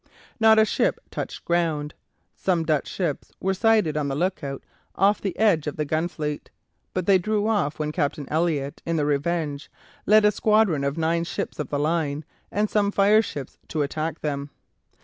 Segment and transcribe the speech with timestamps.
[0.39, 1.93] Not a ship touched ground.
[2.35, 4.63] Some Dutch ships were sighted on the look out
[4.95, 6.49] off the edge of the Gunfleet,
[6.95, 9.69] but they drew off when Captain Elliot, in the "Revenge,"
[10.07, 14.49] led a squadron of nine ships of the line and some fireships to attack them.